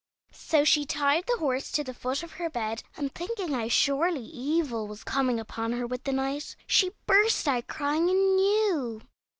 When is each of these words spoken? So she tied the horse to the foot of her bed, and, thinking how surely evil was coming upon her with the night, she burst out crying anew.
So 0.33 0.63
she 0.63 0.83
tied 0.83 1.25
the 1.27 1.37
horse 1.37 1.71
to 1.73 1.83
the 1.83 1.93
foot 1.93 2.23
of 2.23 2.31
her 2.31 2.49
bed, 2.49 2.81
and, 2.97 3.13
thinking 3.13 3.51
how 3.53 3.67
surely 3.67 4.23
evil 4.25 4.87
was 4.87 5.03
coming 5.03 5.39
upon 5.39 5.73
her 5.73 5.85
with 5.85 6.05
the 6.05 6.11
night, 6.11 6.55
she 6.65 6.89
burst 7.05 7.47
out 7.47 7.67
crying 7.67 8.09
anew. 8.09 9.03